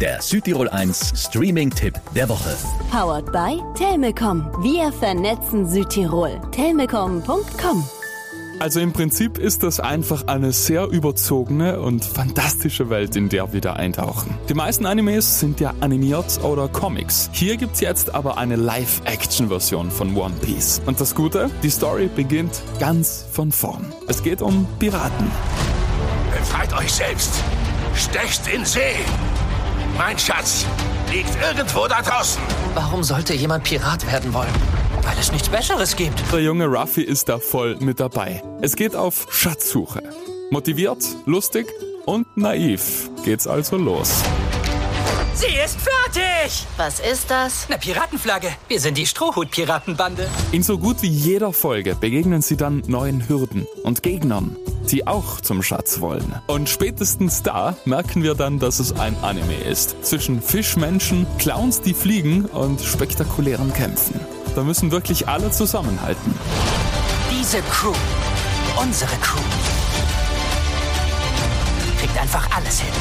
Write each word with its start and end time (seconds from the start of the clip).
der 0.00 0.22
Südtirol 0.22 0.68
1 0.68 1.12
Streaming-Tipp 1.14 1.94
der 2.14 2.28
Woche. 2.28 2.56
Powered 2.90 3.32
by 3.32 3.60
Telmecom. 3.76 4.50
Wir 4.62 4.92
vernetzen 4.92 5.68
Südtirol. 5.68 6.40
Telmecom.com 6.52 7.84
also 8.60 8.80
im 8.80 8.92
Prinzip 8.92 9.38
ist 9.38 9.62
das 9.62 9.78
einfach 9.78 10.26
eine 10.26 10.50
sehr 10.50 10.88
überzogene 10.88 11.80
und 11.80 12.04
fantastische 12.04 12.90
Welt, 12.90 13.14
in 13.14 13.28
der 13.28 13.52
wir 13.52 13.60
da 13.60 13.74
eintauchen. 13.74 14.34
Die 14.48 14.54
meisten 14.54 14.84
Animes 14.84 15.38
sind 15.38 15.60
ja 15.60 15.74
animiert 15.80 16.42
oder 16.42 16.66
Comics. 16.66 17.30
Hier 17.32 17.56
gibt's 17.56 17.80
jetzt 17.80 18.14
aber 18.14 18.36
eine 18.36 18.56
Live-Action-Version 18.56 19.92
von 19.92 20.16
One 20.16 20.34
Piece. 20.42 20.82
Und 20.86 21.00
das 21.00 21.14
Gute, 21.14 21.50
die 21.62 21.70
Story 21.70 22.10
beginnt 22.14 22.62
ganz 22.80 23.26
von 23.30 23.52
vorn. 23.52 23.92
Es 24.08 24.24
geht 24.24 24.42
um 24.42 24.66
Piraten. 24.80 25.30
Befreit 26.32 26.72
euch 26.76 26.92
selbst! 26.92 27.32
Stecht 27.94 28.48
in 28.52 28.64
See! 28.64 28.96
Mein 29.98 30.16
Schatz 30.16 30.64
liegt 31.10 31.36
irgendwo 31.42 31.88
da 31.88 32.00
draußen! 32.00 32.40
Warum 32.74 33.02
sollte 33.02 33.34
jemand 33.34 33.64
Pirat 33.64 34.06
werden 34.06 34.32
wollen? 34.32 34.54
Weil 35.02 35.18
es 35.18 35.32
nichts 35.32 35.48
Besseres 35.48 35.96
gibt. 35.96 36.22
Der 36.32 36.40
junge 36.40 36.66
Ruffy 36.66 37.02
ist 37.02 37.28
da 37.28 37.40
voll 37.40 37.76
mit 37.80 37.98
dabei. 37.98 38.40
Es 38.62 38.76
geht 38.76 38.94
auf 38.94 39.26
Schatzsuche. 39.28 40.04
Motiviert, 40.52 41.02
lustig 41.26 41.66
und 42.06 42.28
naiv 42.36 43.10
geht's 43.24 43.48
also 43.48 43.76
los. 43.76 44.22
Sie 45.38 45.54
ist 45.54 45.78
fertig! 45.80 46.66
Was 46.76 46.98
ist 46.98 47.30
das? 47.30 47.66
Eine 47.68 47.78
Piratenflagge. 47.78 48.48
Wir 48.66 48.80
sind 48.80 48.98
die 48.98 49.06
Strohhut-Piratenbande. 49.06 50.28
In 50.50 50.64
so 50.64 50.78
gut 50.78 51.00
wie 51.02 51.08
jeder 51.08 51.52
Folge 51.52 51.94
begegnen 51.94 52.42
sie 52.42 52.56
dann 52.56 52.82
neuen 52.88 53.28
Hürden 53.28 53.64
und 53.84 54.02
Gegnern, 54.02 54.56
die 54.90 55.06
auch 55.06 55.40
zum 55.40 55.62
Schatz 55.62 56.00
wollen. 56.00 56.34
Und 56.48 56.68
spätestens 56.68 57.44
da 57.44 57.76
merken 57.84 58.24
wir 58.24 58.34
dann, 58.34 58.58
dass 58.58 58.80
es 58.80 58.98
ein 58.98 59.16
Anime 59.22 59.54
ist. 59.54 60.04
Zwischen 60.04 60.42
Fischmenschen, 60.42 61.24
Clowns, 61.38 61.82
die 61.82 61.94
fliegen 61.94 62.46
und 62.46 62.80
spektakulären 62.80 63.72
Kämpfen. 63.72 64.18
Da 64.56 64.64
müssen 64.64 64.90
wirklich 64.90 65.28
alle 65.28 65.52
zusammenhalten. 65.52 66.34
Diese 67.30 67.62
Crew, 67.70 67.94
unsere 68.82 69.14
Crew, 69.18 69.38
kriegt 72.00 72.18
einfach 72.20 72.50
alles 72.56 72.80
hin. 72.80 72.92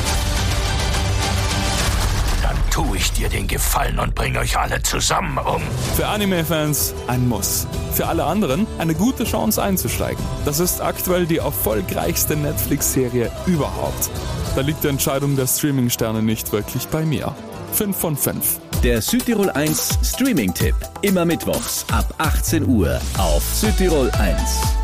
Tue 2.78 2.98
ich 2.98 3.12
dir 3.12 3.28
den 3.28 3.48
Gefallen 3.48 3.98
und 3.98 4.14
bringe 4.14 4.38
euch 4.38 4.56
alle 4.56 4.84
zusammen 4.84 5.40
um. 5.40 5.64
Für 5.96 6.06
Anime-Fans 6.10 6.94
ein 7.08 7.28
Muss. 7.28 7.66
Für 7.92 8.06
alle 8.06 8.24
anderen 8.24 8.68
eine 8.78 8.94
gute 8.94 9.24
Chance 9.24 9.64
einzusteigen. 9.64 10.24
Das 10.46 10.60
ist 10.60 10.80
aktuell 10.80 11.26
die 11.26 11.38
erfolgreichste 11.38 12.36
Netflix-Serie 12.36 13.32
überhaupt. 13.48 14.12
Da 14.54 14.62
liegt 14.62 14.84
die 14.84 14.90
Entscheidung 14.90 15.36
der 15.36 15.48
Streaming-Sterne 15.48 16.22
nicht 16.22 16.52
wirklich 16.52 16.88
bei 16.90 17.04
mir. 17.04 17.34
5 17.74 17.98
von 17.98 18.16
5. 18.16 18.60
Der 18.84 19.02
Südtirol 19.02 19.50
1 19.50 19.98
Streaming-Tipp. 20.04 20.76
Immer 21.02 21.26
mittwochs 21.26 21.84
ab 21.92 22.14
18 22.20 22.68
Uhr 22.68 23.02
auf 23.18 23.42
Südtirol 23.56 24.12
1. 24.12 24.77